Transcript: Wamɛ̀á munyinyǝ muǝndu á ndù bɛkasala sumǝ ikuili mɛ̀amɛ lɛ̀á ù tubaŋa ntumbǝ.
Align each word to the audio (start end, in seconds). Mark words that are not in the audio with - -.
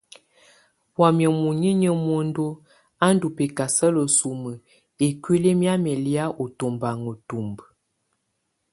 Wamɛ̀á 0.99 1.29
munyinyǝ 1.41 1.89
muǝndu 2.05 2.45
á 3.05 3.07
ndù 3.13 3.27
bɛkasala 3.35 4.01
sumǝ 4.17 4.51
ikuili 5.07 5.51
mɛ̀amɛ 5.59 5.91
lɛ̀á 6.05 6.25
ù 6.43 6.45
tubaŋa 6.57 7.11
ntumbǝ. 7.19 7.63